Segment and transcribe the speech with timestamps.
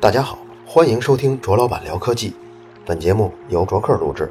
[0.00, 2.32] 大家好，欢迎收听卓老板聊科技。
[2.86, 4.30] 本节目由卓克录制。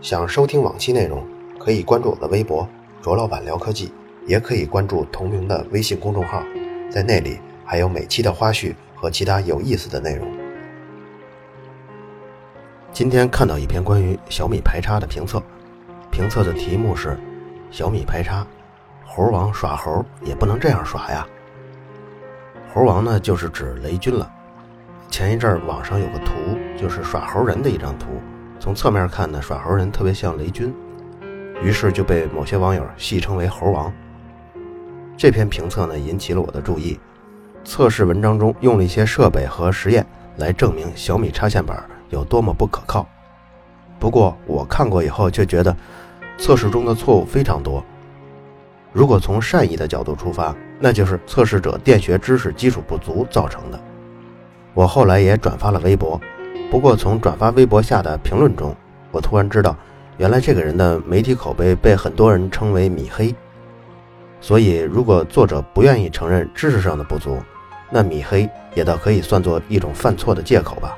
[0.00, 1.26] 想收听往期内容，
[1.58, 2.68] 可以关注我的微博
[3.02, 3.92] “卓老板聊科技”，
[4.28, 6.40] 也可以关注同名的微信公众号，
[6.88, 10.28] 在那里还有每期的花絮和其他有意思的内容。
[12.92, 15.42] 今天看到一篇关于小米排插的评测，
[16.12, 17.18] 评测的题目是
[17.72, 18.46] “小米排插，
[19.04, 21.26] 猴王耍猴也不能这样耍呀”。
[22.72, 24.30] 猴王呢，就是指雷军了。
[25.08, 26.32] 前一阵儿网上有个图，
[26.76, 28.06] 就是耍猴人的一张图，
[28.58, 30.74] 从侧面看呢，耍猴人特别像雷军，
[31.62, 33.92] 于是就被某些网友戏称为“猴王”。
[35.16, 36.98] 这篇评测呢，引起了我的注意。
[37.62, 40.04] 测试文章中用了一些设备和实验
[40.36, 43.06] 来证明小米插线板有多么不可靠。
[44.00, 45.74] 不过我看过以后却觉得，
[46.36, 47.82] 测试中的错误非常多。
[48.94, 53.78] 如果从善意的角度出发，那就是测试者电学知识基础不足造成的。
[54.72, 56.18] 我后来也转发了微博，
[56.70, 58.72] 不过从转发微博下的评论中，
[59.10, 59.76] 我突然知道，
[60.16, 63.34] 原来这个人的媒体口碑被很多人称为“米黑”。
[64.40, 67.36] 所以，如果作者不愿意承认知识上的不足，
[67.90, 70.96] 那“米黑”也倒可以算作一种犯错的借口吧。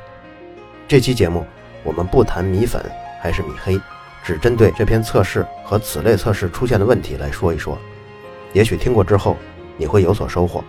[0.87, 1.47] 这期节目
[1.83, 2.83] 我们不谈米粉
[3.23, 3.81] 还是米黑，
[4.27, 7.79] 只针对这篇测试和此类测试出现的问题来说一说。
[8.53, 9.37] 也许听过之后，
[9.77, 10.65] 你会有所收获。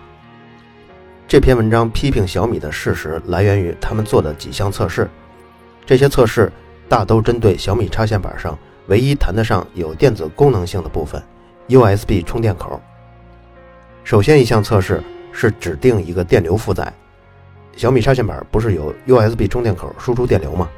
[1.26, 5.10] 这篇文章批评小米的事实来源于他们做的几项测试，
[5.84, 6.52] 这些测试
[6.88, 11.20] 大都针对小米插线板上唯一谈得上有电子功能性的部分
[11.68, 12.80] ——USB 充电口。
[14.04, 16.92] 首先一项测试是指定一个电流负载，
[17.76, 20.68] 小米插线板不是有 USB 充电口输出电流吗？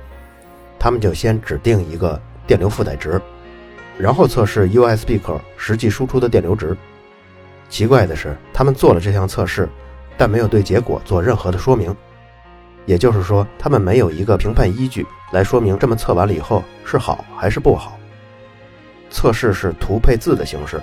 [0.79, 2.19] 他们就先指定一个
[2.51, 3.23] 电流负载值，
[3.97, 6.77] 然后测试 USB 口实际输出的电流值。
[7.69, 9.69] 奇怪的是，他们做了这项测试。
[10.19, 11.95] 但没有对结果做任何的说明，
[12.87, 17.97] 也就是说，他们没有一个评判依据来说明这么测完了以后是好还是不好。
[19.11, 20.83] 测试是图配字的形式，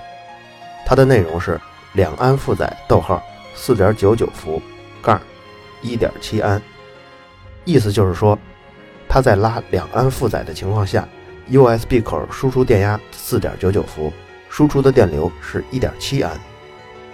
[0.86, 1.60] 它的内容是
[1.92, 3.22] 两安负载，逗号
[3.54, 4.62] 四点九九伏
[5.02, 5.20] 杠
[5.82, 6.62] 一点七安，
[7.66, 8.40] 意思就是说，
[9.10, 11.06] 它在拉两安负载的情况下
[11.50, 14.12] ，USB 口输出电压四点九九伏，
[14.50, 16.32] 输出的电流是一点七安。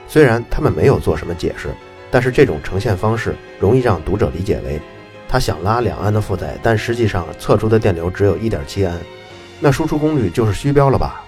[0.07, 1.69] 虽然他们没有做什么解释。
[2.13, 4.79] 但是这种呈现方式容易让读者理解为，
[5.27, 8.95] 他想拉两安的负载，但实际上测出的电流只有一点七安，
[9.59, 11.23] 那输出功率就是虚标了吧？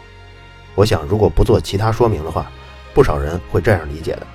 [0.75, 2.51] 我想如果不做其他说明的话，
[2.93, 4.27] 不少人会这样理解的。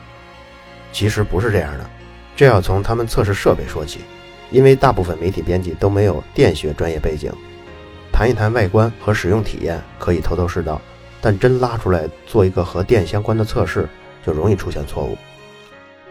[0.90, 1.88] 其实不是这样的，
[2.34, 4.00] 这要从他们测试设备说起，
[4.50, 7.32] 因为大部分媒体编辑都没有电学专业背景，
[8.20, 10.78] 谈一谈外观和使用体验可以头头是道，
[11.22, 13.88] 但真拉出来做一个和电相关的测试，
[14.22, 15.16] 就容易出现错误。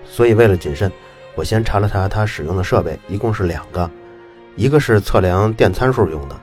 [0.03, 0.91] 所以，为了谨慎，
[1.35, 3.87] 我先查了查它使用的设备，一共是两个，
[4.55, 6.35] 一个是测量电参数用的，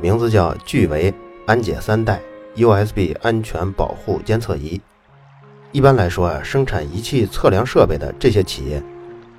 [0.00, 1.12] 名字叫聚维
[1.44, 2.20] 安解三代
[2.54, 4.80] USB 安全保护监测仪。
[5.72, 8.80] 一般来说啊，生产仪器测量设备的这些企业，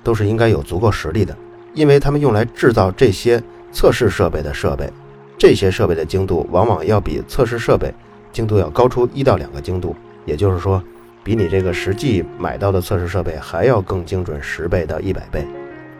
[0.04, 1.34] 都是应该有足够实力的，
[1.72, 4.92] 因为他们用来制造这些测试设备的设备，
[5.38, 7.92] 这些设备的精度往往要比测试设备
[8.32, 9.94] 精度要高出一到两个精度，
[10.24, 10.82] 也就是说。
[11.24, 15.46] 比你这个实际买到的测试设备还要更精准十倍到一百倍，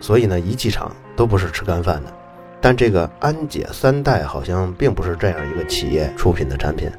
[0.00, 2.12] 所以呢，仪器厂都不是吃干饭的。
[2.60, 6.90] 但这个安解三代好像并不是这样一个企业出品的产品，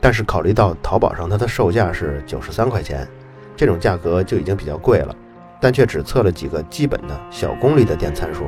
[0.00, 3.06] 但是考虑到淘宝上它的售价是九十三块钱，
[3.54, 5.14] 这种价格就已经比较贵了，
[5.60, 8.46] 但却只测了几个基本的小功率的电参数，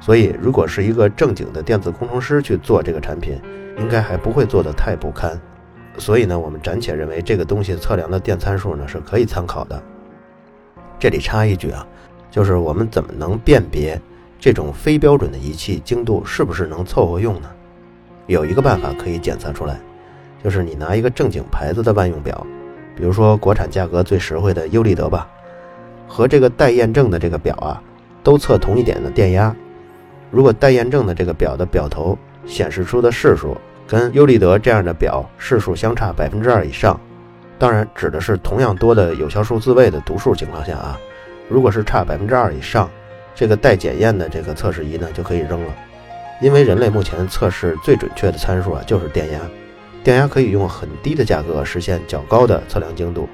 [0.00, 3.38] 所以如果是一个正经的电子工程师去做这个产品，
[3.78, 5.38] 应该还不会做得太不堪。
[5.98, 9.82] 所以呢，我们暂且认为这个东西测量的电参数呢是可以参考的。
[10.98, 11.86] 这里插一句啊，
[12.30, 14.00] 就是我们怎么能辨别
[14.38, 17.50] 这种非标准的仪器精度是不是能凑合用呢？
[18.26, 19.80] 有一个办法可以检测出来，
[20.44, 22.46] 就是你拿一个正经牌子的万用表，
[22.94, 25.28] 比如说国产价格最实惠的优立德吧，
[26.06, 27.82] 和这个待验证的这个表啊，
[28.22, 29.54] 都测同一点的电压。
[30.30, 36.98] 如果待验证的这个表的表头显示出的示数，跟优立德这样的表示数相差百分之二以上，
[37.58, 40.98] 当然指的是同样多的有效数字位的读数情况下啊。
[41.48, 42.90] 如果是差百分之二以上，
[43.34, 45.74] 这个待检验的这个测试仪呢就可以扔了，
[46.42, 49.40] 因为人类目前测试最准确的参数啊就是电压，
[50.04, 53.26] 电压可以用很低的价格实现较高的测量精度。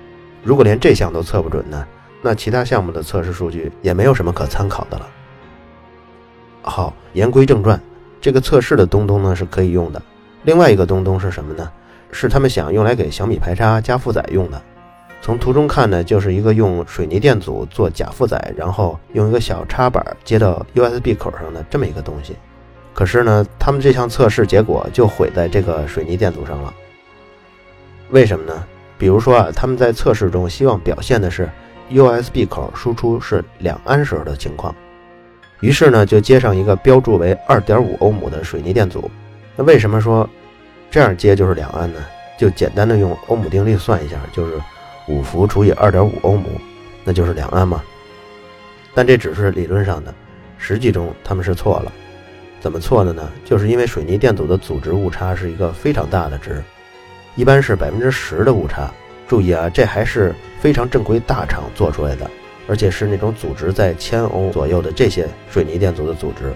[0.45, 1.85] 如果连这项都测不准呢，
[2.23, 5.09] 那其他项目的测试数据也没有什么可参考的了。
[6.65, 7.81] 好，言归正传，
[8.21, 10.03] 这个测试的东东呢是可以用的。
[10.43, 11.71] 另外一个东东是什么呢？
[12.11, 14.61] 是他们想用来给小米排插加负载用的。
[15.21, 22.37] 从图中看呢，就是一个用水泥电阻做假负载，然后用一个小插板接到 USB 口上的这么一个东西。
[22.93, 26.73] 可是呢，他们这项测试结果就毁在这个水泥电阻上了。
[28.11, 28.65] 为什么呢？
[28.97, 31.51] 比如说啊，他们在测试中希望表现的是
[31.91, 34.73] USB 口输出是两安时的情况，
[35.65, 39.11] 于是呢就接上一个标注为二点五欧姆的水泥电阻。
[39.57, 40.29] 那为什么说
[40.91, 42.05] 这样接就是两安呢？
[42.39, 44.61] 就简单的用欧姆定律算一下，就是
[45.09, 46.61] 五伏除以二点五欧姆，
[47.03, 47.83] 那就是两安嘛。
[48.93, 50.15] 但这只是理论上的，
[50.59, 51.91] 实际中他们是错了。
[52.61, 53.33] 怎么错的呢？
[53.43, 56.63] 就是因为水泥电阻的阻值误差是一个非常大的值，
[57.37, 58.93] 一般是百分之十的误差。
[59.27, 62.31] 注意啊，这还是非常正规大厂做出来的，
[62.67, 66.53] 而且是那种阻值在千欧左右的这些水泥电阻的阻值。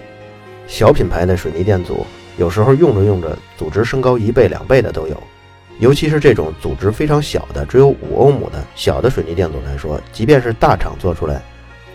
[0.67, 2.05] 小品牌的水泥电阻
[2.37, 5.21] 有时候用着用着，阻值升高一倍两倍的都有。
[5.79, 11.41] 尤其是这种阻值非常小的，只有五欧姆的小的水泥电阻来说，即便是大厂做出来，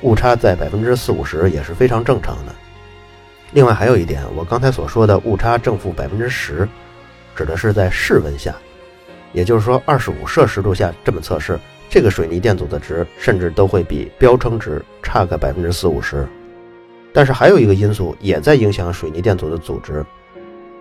[0.01, 2.55] 误差在百分之四五十也是非常正常的。
[3.53, 6.67] 另外还有一点，我刚才所说的误差正负百分之十，
[7.37, 8.55] 指的是在室温下，
[9.33, 16.27] 也就是说二十五摄氏度下这么测试，这个水泥电阻的值甚至都会比标称值差个百分之四五十。
[17.13, 20.05] 但是还有一个因素也在影响水泥电阻的阻值，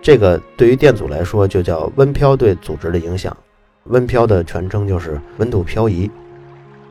[0.02, 3.36] 这个对于电阻来说就叫温漂对阻值的影响。
[3.84, 6.10] 温漂的全称就是温度漂移。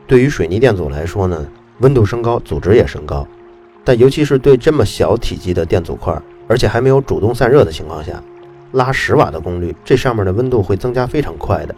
[0.06, 1.46] 对于水泥电阻来说呢，
[1.80, 3.26] 温度升高，阻值也升高。
[3.84, 6.18] 但尤其是对这么小体积的电阻块，
[6.48, 8.22] 而且还没有主动散热的情况下，
[8.72, 11.74] 拉十瓦的功率，这上面的温度会增加非常快的。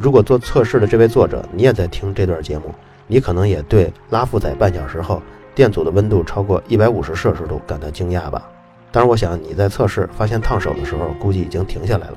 [0.00, 2.72] 如果做测试的这位作者你也在听这段节目，
[3.08, 5.20] 你可能也对拉负载半小时后
[5.56, 8.48] 电阻的温度超过一百五十摄氏度感到惊讶吧？
[8.92, 12.14] 当然，我想你在测试发现烫手的时候，估计已经停下来了。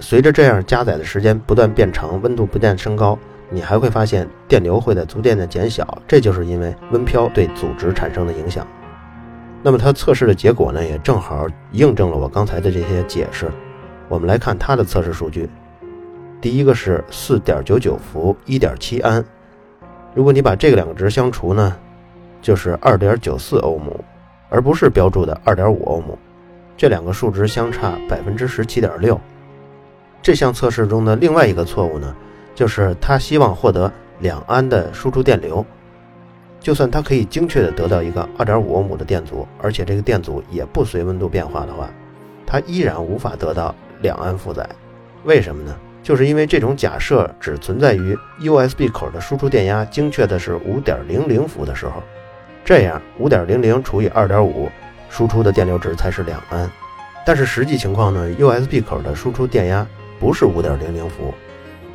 [0.00, 3.18] 随着这样加载的时间不断变长，温度不断升高。
[3.50, 8.66] 你还会发现电流会在逐渐的减小，这就是因为温漂对阻值产生的影响。
[9.62, 13.50] 那么它测试的结果呢，也正好印证了我刚才的这些解释。
[14.08, 15.48] 我们来看它的测试数据，
[16.44, 19.24] 第一个是四点九九伏，一点七安。
[20.12, 21.74] 如果你把这个两个值相除呢，
[22.42, 24.04] 就是二点九四欧姆，
[24.50, 26.18] 而不是标注的二点五欧姆。
[26.76, 29.18] 这两个数值相差百分之十七点六。
[30.20, 32.14] 这项测试中的另外一个错误呢？
[32.54, 35.64] 就是他希望获得两安的输出电流，
[36.60, 41.88] 就算他可以精确的得到一个二点五欧姆的电阻，而且这个电阻也不随温度变化的话，
[42.46, 44.68] 它依然无法得到两安负载。
[45.24, 45.74] 为什么呢？
[46.04, 52.02] 就是因为这种假设只存在于 USB 口的输出电压精确的是五点零零伏的时候，
[52.62, 54.70] 这样五点零零除以二点五，
[55.08, 56.70] 输出的电流值才是两安。
[57.24, 59.86] 但是实际情况呢，USB 口的输出电压
[60.20, 61.32] 不是五点零零伏。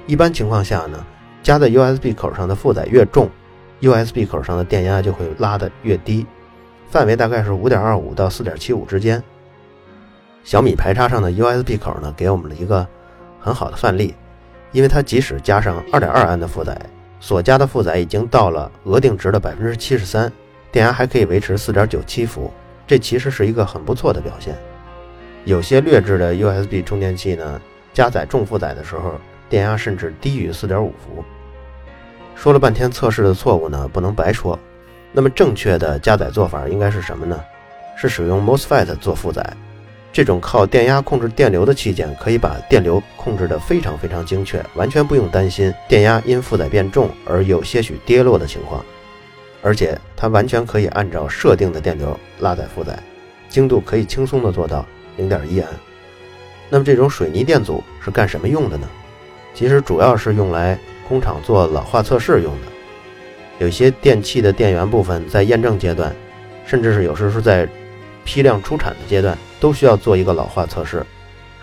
[0.07, 1.05] 一般情况下呢，
[1.43, 3.29] 加在 USB 口上的负载越重
[3.79, 6.25] ，USB 口上的电压就会拉得越低，
[6.89, 9.21] 范围大概是五点二五到四点七五之间。
[10.43, 12.87] 小米排插上的 USB 口呢，给我们了一个
[13.39, 14.13] 很好的范例，
[14.71, 16.79] 因为它即使加上二点二安的负载，
[17.19, 20.31] 所加的负载已经到了额定值的百分之七十三，
[20.71, 22.51] 电压还可以维持四点九七伏，
[22.85, 24.55] 这其实是一个很不错的表现。
[25.45, 27.61] 有些劣质的 USB 充电器呢，
[27.93, 29.13] 加载重负载的时候。
[29.49, 31.25] 电压甚至低于四点五伏。
[32.35, 34.59] 说了半天测试的错误呢，不能白说。
[35.11, 37.43] 那么正确的加载做法应该是什么呢？
[37.97, 39.43] 是使用 MOSFET 做负载。
[40.11, 48.83] 这种靠电压控制电流的器件，可以把电流控制得非常非常精确，完全不用担心电压因负载变重而有些许跌落的情况。
[49.61, 52.97] 而且它完全可以按照设定的电流拉载负载，
[53.49, 54.85] 精度可以轻松的做到
[55.17, 55.69] 零点一安。
[56.69, 58.87] 那么这种水泥电阻是干什么用的呢？
[59.53, 62.67] 其实主要是用来工厂做老化测试用的，
[63.57, 66.15] 有些电器的电源部分在验证阶段，
[66.65, 67.67] 甚至是有时是在
[68.29, 71.03] 批量出产的阶段，都需要做一个老化测试，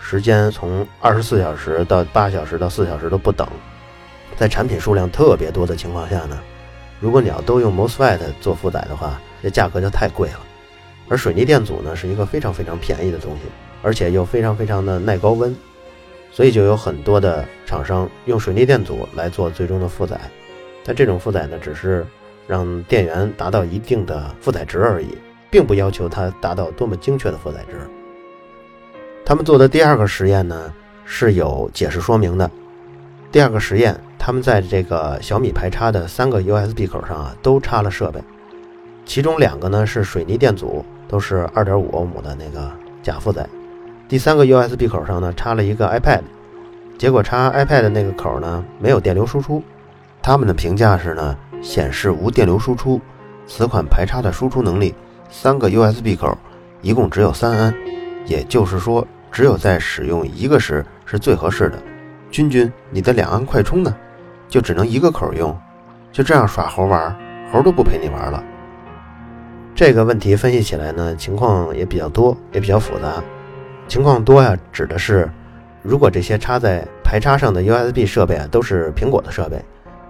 [0.01, 3.47] 时间从二十四小时到八小时到四小时都不等。
[4.35, 6.37] 在产品数量特别多的情况下呢，
[6.99, 10.39] 如果你要都用 MOSFET 做负载的话，这价格就太贵了。
[11.07, 13.43] 而水泥电阻呢，是一个非常非常便宜的东西，
[13.81, 15.55] 而且又非常非常的耐高温。
[16.33, 20.19] 所以就有很多的厂商用水泥电阻来做最终的负载，
[20.83, 22.05] 但这种负载呢，只是
[22.45, 25.07] 让电源达到一定的负载值而已，
[25.57, 27.79] 并不要求它达到多么精确的负载值。
[29.25, 30.71] 他们做的第二个实验呢
[31.03, 32.47] 是有解释说明的。
[33.31, 38.21] 第二个实验，他们在这个小米排插的三个 USB 口上啊都插了设备，
[39.03, 42.71] 其中两个呢是水泥电阻，都是2.5欧姆的那个
[43.01, 43.49] 假负载。
[44.07, 46.21] 第三个 USB 口上呢插了一个 iPad，
[46.99, 49.63] 结果插 iPad 那个口呢没有电流输出，
[50.21, 53.01] 他们的评价是呢，显示无电流输出，
[53.47, 54.93] 此款排插的输出能力
[55.29, 56.37] 三个 USB 口
[56.81, 57.73] 一共只有三安，
[58.25, 61.77] 也就是说，只有在使用一个时是最合适的。
[62.29, 63.95] 君君，你的两安快充呢？
[64.47, 65.57] 就只能一个口用，
[66.11, 67.15] 就这样耍猴玩，
[67.51, 68.43] 猴都不陪你玩了。
[69.75, 73.21] 这个问题分析起来呢，情况也比较多，也比较复杂。
[73.87, 75.29] 情况多呀，指的是
[75.83, 79.63] 如果这些插在排插上的 USB 设备啊都是苹果的设备，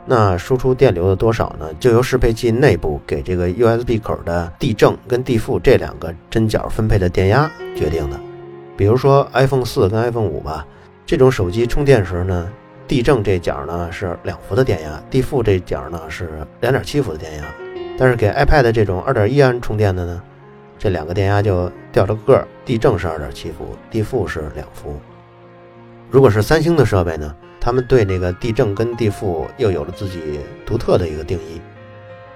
[0.08, 8.20] 那输出电流的多少呢，就由适配器内部给这个 USB 口的地正跟地负这两个针脚分配的电压决定的。
[8.76, 10.66] 比如说 iPhone 四跟 iPhone 五吧，
[11.06, 12.50] 这种手机充电时呢。
[12.88, 16.30] 地正这角呢是两伏的电压，地负这角呢是
[16.62, 17.44] 两点七伏的电压。
[18.00, 20.24] 但是给 iPad 这种二点一安充电的呢，
[20.80, 24.98] 这两个电压就掉了个儿，地正是二点七伏，地负是两伏。
[26.10, 27.36] 如果是三星的设备呢，
[27.68, 31.60] 他们对那个地正跟地负又有了自己独特的一个定义。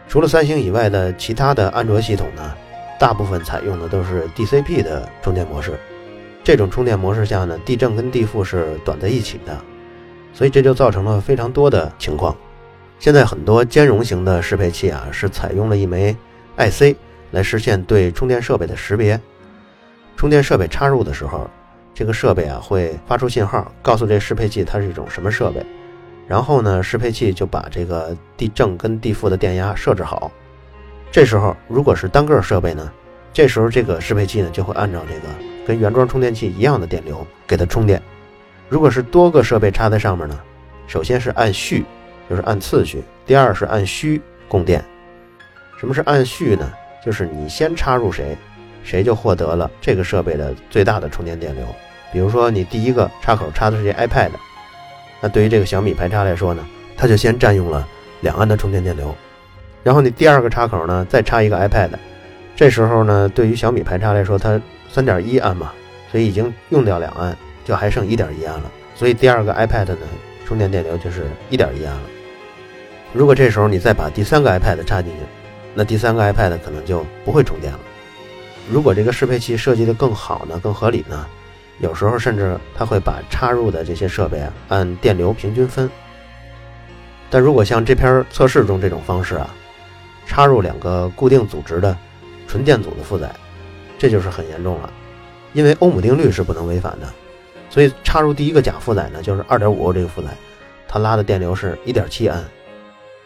[0.06, 2.54] 除了三星以外的其他的安卓系统呢，
[3.00, 5.80] 大部分采用的都是 DCP 的充电模式。
[6.44, 9.58] 这种充电模式下呢，地正跟地负是短在一起的。
[10.34, 12.36] 所以这就造成了非常多的情况。
[13.00, 16.14] 现在很多兼容型的适配器啊，是采用了一枚
[16.58, 16.98] IC
[17.32, 19.18] 来实现对充电设备的识别。
[20.18, 21.50] 充电设备插入的时候，
[22.02, 25.64] 这个设备啊会发出信号，告诉这适配器它是一种什么设备。
[26.28, 30.32] 然后呢，适配器就把这个地正跟地负的电压设置好。
[31.12, 32.92] 这时候如果是单个设备呢，
[33.32, 35.28] 这时候这个适配器呢就会按照这个
[35.64, 38.02] 跟原装充电器一样的电流给它充电。
[38.68, 40.40] 如果是多个设备插在上面呢，
[40.88, 41.86] 首先是按序，
[42.28, 44.84] 就是按次序；第二是按需供电。
[45.78, 46.74] 什么是按序呢？
[47.06, 48.36] 就是你先插入谁，
[48.84, 51.64] 谁就获得了这个设备的最大的充电电流。
[52.12, 54.32] 比如说你第一个插口插的是这 iPad，
[55.22, 56.66] 那对于这个小米排插来说呢，
[56.98, 57.88] 它就先占用了
[58.22, 59.16] 两安的充电电流。
[59.84, 61.90] 然后你第二个插口呢，再插一个 iPad，
[62.56, 65.72] 这时候呢，对于小米排插来说，它三点一安嘛，
[66.12, 67.36] 所以已经用掉两安。
[67.64, 69.98] 就还剩一点一安了，所以第二个 iPad 呢，
[70.48, 72.02] 充电电流就是一点一安了。
[73.14, 75.20] 如果这时候你再把第三个 iPad 插进去，
[75.76, 77.80] 那第三个 iPad 可能就不会充电了。
[78.68, 81.28] 如果这个适配器设计的更好呢，更合理呢，
[81.82, 85.90] 有时候甚至它会把插入的这些设备啊按电流平均分。
[87.30, 89.50] 但如果像这篇测试中这种方式啊，
[90.26, 91.98] 插入两个固定组织的
[92.48, 93.34] 纯电阻的负载，
[93.98, 94.92] 这就是很严重了，
[95.54, 97.08] 因为欧姆定律是不能违反的。
[97.70, 100.28] 所以插入第一个假负载呢，就是二点五欧这个负载，
[100.88, 102.44] 它拉的电流是一点七安。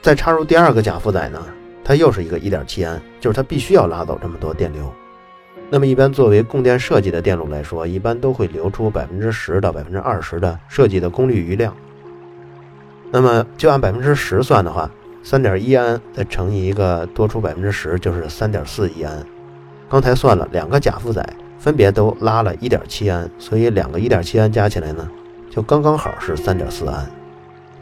[0.01, 1.43] 再插入第二个假负载呢，
[1.83, 4.93] 它又是一个一点七安，就是它必须要拉走这么多电流。
[5.69, 11.75] 那么一般作为供电设计的电路来说，一般都会留出百分之十到百分之二十的设计的功率余量。
[13.12, 14.89] 那么就按百分之十算的话，
[15.24, 19.25] 三点一安再乘以一个多出百分之十，就是三点四一安。
[19.89, 21.27] 刚才算了两个假负载。
[21.57, 25.10] 分别都拉了一点七安，所以两个一点七安加起来呢，
[25.50, 27.10] 就刚刚好是三点四安。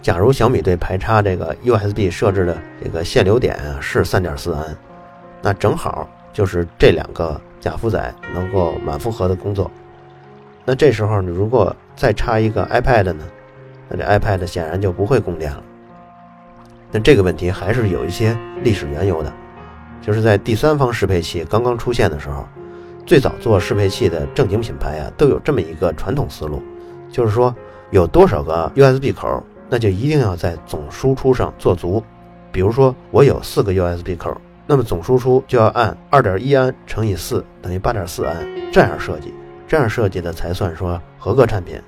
[0.01, 4.63] 假如小米对排插这个 USB 设置的这个限流点是三点四安，
[5.41, 9.71] 那正好就是这两个假负载能够满负荷的工作。
[10.65, 13.23] 那这时候你如果再插一个 iPad 呢，
[13.87, 15.63] 那这 iPad 显然就不会供电了。
[16.91, 19.31] 但这个问题还是有一些历史缘由的，
[20.01, 22.45] 就是在第三方适配器刚刚出现的时候。
[23.05, 26.61] 最早做适配器的正经品牌啊，都有这么一个传统思路，
[27.11, 27.53] 就是说
[27.91, 32.01] 有多少个 USB 口，那就一定要在总输出上做足。
[32.49, 38.35] 比如说我有四个 USB 口，那么总输出就要按二点一安乘以四等于八点四安
[38.71, 39.33] 这样设计，
[39.67, 41.81] 这样设计的才算说合格产品。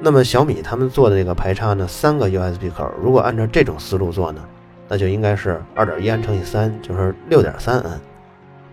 [0.00, 4.42] 那么小米他们做的这个排插呢，三个 USB 口，如果按照这种思路做呢，
[4.88, 8.00] 那就应该是二点一安乘以三就是六点三安。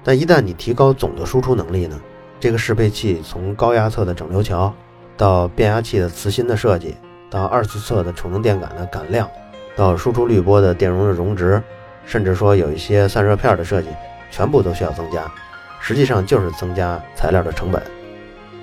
[0.03, 1.99] 但一旦你提高总的输出能力呢，
[2.39, 4.73] 这个适配器从高压侧的整流桥，
[5.15, 6.95] 到变压器的磁芯的设计，
[7.29, 9.29] 到二次侧的储能电感的感量，
[9.77, 11.61] 到输出滤波的电容的容值，
[12.05, 13.87] 甚至说有一些散热片的设计，
[14.31, 15.31] 全部都需要增加，
[15.79, 17.81] 实际上就是增加材料的成本。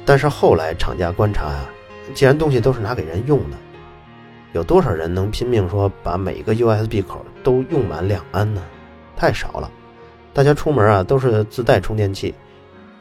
[0.05, 1.69] 但是后来厂家观察啊，
[2.15, 3.57] 既然东西都是拿给人用的，
[4.53, 8.63] 有多少人能拼命说把每个 USB 口都用满两安呢？
[9.17, 9.71] 太少了。
[10.33, 12.35] 大家出门啊都是自带充电器，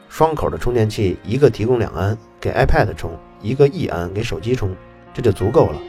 [0.08, 4.74] 双口的充电器，一个提供两安给 iPad 充，一个一安给手机充，
[5.14, 5.80] 这就足够了。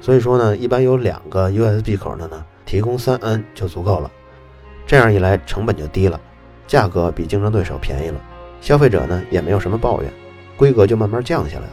[0.00, 4.10] 所以说呢，一般有两个 USB 口的呢，提供三安就足够了。
[4.86, 6.20] 这样一来，成本就低了，
[6.66, 8.20] 价格比竞争对手便宜了，
[8.60, 10.12] 消费者呢也没有什么抱怨，
[10.54, 11.72] 规格就慢慢降下来了。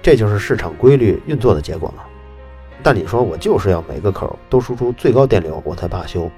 [0.00, 2.04] 这就是市场规律运作的结果嘛。
[2.82, 6.30] 但你说我就是要每个口都输出最高电流我才罢休，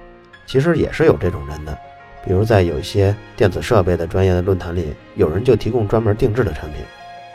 [0.46, 1.78] 其实也是有这种人的。
[2.24, 6.80] 比如在有一些电子设备的专业的论坛里，有人就提供专门定制的产品，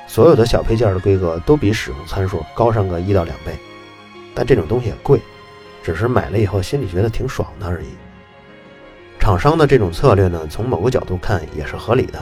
[0.06, 3.54] 所有的小配件的规格都比使用参数高上个一到两倍，
[4.34, 5.22] 但这种东西也贵，
[5.86, 7.86] 只是买了以后心里觉得挺爽的而已。
[9.20, 12.20] 厂商的这种策略呢，从某个角度看也是合理的，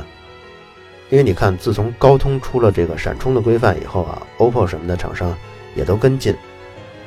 [1.10, 5.34] 因为你看，自从高通出了这个闪充的规范以后啊，OPPO 什么的厂商
[5.76, 6.36] 也都跟进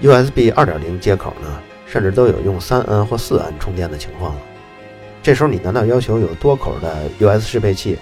[0.01, 4.41] ，USB 2.0接口呢，甚至都有用三安或四安充电的情况了。
[5.23, 7.99] 这时候你难道要求有多口的 US 适配器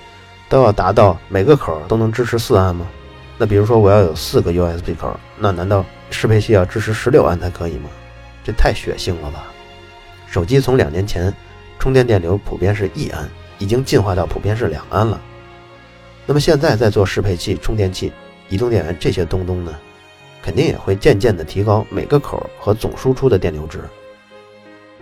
[0.49, 2.87] 都要达到每个口都能支持四安吗？
[3.37, 7.88] 那比如说我要有四个 USB 口，那难道适配器要支持十六安才可以吗？
[8.44, 9.46] 这太血腥了吧！
[10.28, 11.32] 手机从两年前
[11.78, 15.20] 充电电流普遍是一安，已经进化到普遍是两安了。
[16.26, 18.12] 那么现在在做适配器、充电器、
[18.48, 19.74] 移动电源这些东东呢，
[20.42, 23.80] 肯定也会渐渐的提高每个口和总输出的电流值。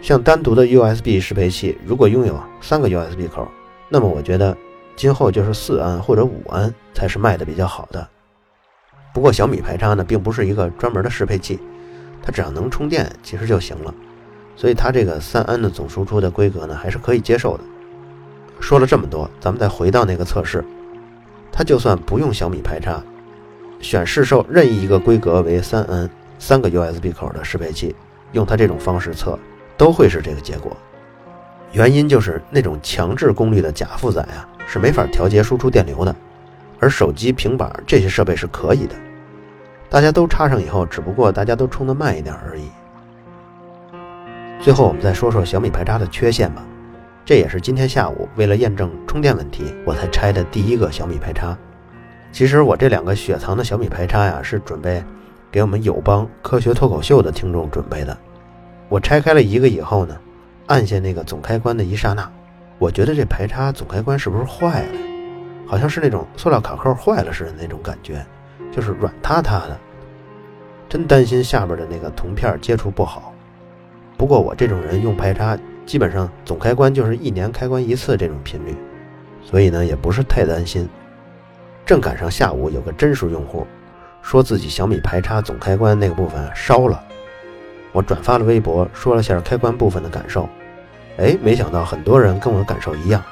[0.01, 3.47] 像单独的 USB 适配器，如果拥有三个 USB 口，
[3.89, 4.57] 那么我觉得
[4.97, 8.09] 今后就是四安或者五安才是卖的比较好的。
[9.15, 11.61] 不过小米排插呢，并不是一个专门的适配器，
[12.23, 13.95] 它只要能充电其实就行了，
[14.57, 17.65] 所以它这个三安的总输出的规格呢，还是可以接受的。
[18.61, 20.65] 说了这么多，咱们再回到那个测试，
[21.51, 23.03] 它就算不用小米排插，
[23.81, 27.95] 选市售任意一个规格为三安、三个 USB 口的适配器，
[28.33, 29.39] 用它这种方式测。
[29.75, 30.77] 都会是这个结果，
[31.73, 36.15] 原因就是那种强制功率的假负载啊，是没法调节输出电流的，
[36.79, 38.95] 而手机、平板这些设备是可以的。
[39.93, 42.71] 大家都插上以后，只不过大家都充的慢一点而已。
[44.59, 46.65] 最后，我们再说说小米排插的缺陷吧。
[47.27, 51.55] 这也是今天下午为了验证充电问题，我才拆的第一个小米排插。
[52.33, 55.05] 其实我这两个雪藏的小米排插呀，是准备
[55.51, 58.17] 给我们友邦科学脱口秀的听众准备的。
[58.89, 60.17] 我拆开了一个以后呢，
[60.69, 62.27] 按下那个总开关的一刹那，
[62.79, 64.99] 我觉得这排插总开关是不是坏了？
[65.67, 68.25] 好像是那种塑料卡扣坏了似的那种感觉，
[68.71, 69.79] 就是软塌塌的。
[70.89, 73.33] 真担心下边的那个铜片接触不好。
[74.19, 78.77] 不过我这种人用排插，基本上总开关就是一年开关一次这种频率，
[79.43, 80.89] 所以呢也不是太担心。
[81.85, 83.67] 正赶上下午有个真实用户，
[84.21, 87.03] 说自己小米排插总开关那个部分烧了。
[87.91, 90.49] 我转发了微博，说了下开关部分的感受。
[91.17, 93.23] 哎，没想到很多人跟我感受一样，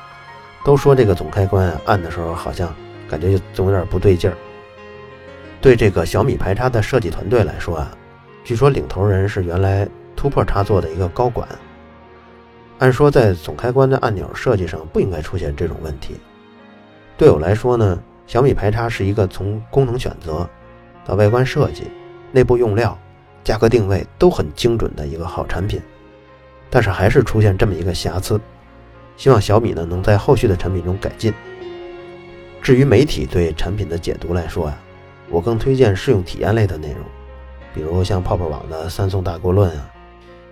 [0.65, 2.75] 都说这个总开关按的时候好像
[3.09, 4.37] 感觉就总有点不对劲儿。
[5.61, 7.97] 对这个小米排插的设计团队来说啊，
[8.45, 11.47] 据说领头人是原来突破插座的一个高管。
[12.79, 16.17] 按说在总开关的按钮设计上不应该出现这种问题。
[17.19, 20.49] 对我来说呢，小米排插是一个从功能选择
[21.05, 21.85] 到外观设计、
[22.33, 22.97] 内部用料。
[23.43, 25.81] 价格定位都很精准的一个好产品，
[26.69, 28.39] 但是还是出现这么一个瑕疵，
[29.17, 31.33] 希望小米呢能在后续的产品中改进。
[32.61, 34.79] 至于媒体对产品的解读来说呀，
[35.31, 36.99] 我更推荐试用体验类的内容，
[37.73, 39.91] 比如像泡泡网的三送大锅论啊，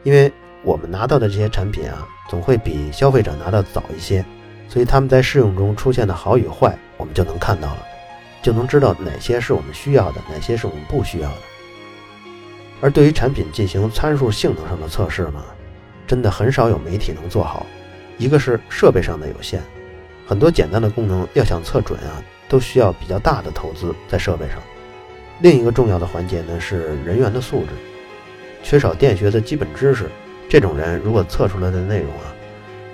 [0.05, 4.25] 因为我们拿到的这些产品啊，总会比消费者拿到早一些，
[4.69, 7.83] 所以他们在试用中出现的好与坏，我们就能看到了，
[8.41, 11.37] 就能知道哪些是我们需要的，哪些是我们不需要的。
[12.81, 15.43] 而对于产品进行参数性能上的测试呢，
[16.07, 17.67] 真的很少有媒体能做好。
[18.19, 19.61] 一个是设备上的有限，
[20.27, 24.57] 很多简单的功能要想测准啊，都需要比较大的投资在设备上。
[25.41, 27.69] 另一个重要的环节呢是人员的素质，
[28.63, 30.11] 缺少电学的基本知识，
[30.49, 32.35] 这种人如果测出来的内容啊，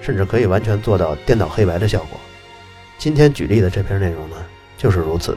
[0.01, 2.21] 甚至可以完全做到颠倒黑白的效果。
[2.99, 4.37] 今天举例的这篇内容呢，
[4.77, 5.37] 就是如此。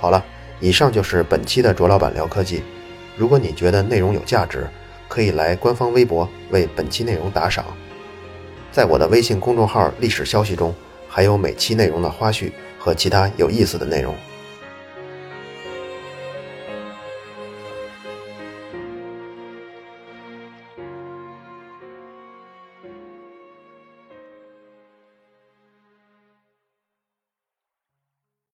[0.00, 0.24] 好了。
[0.62, 2.62] 以上就是本期的卓老板聊科技。
[3.16, 4.68] 如果你觉得内容有价值，
[5.08, 7.64] 可以来官方微博为本期内容打赏。
[8.72, 10.72] 在我的微信公众号历史消息中，
[11.08, 14.14] 还有每期内容的花絮和其他有意思的内容。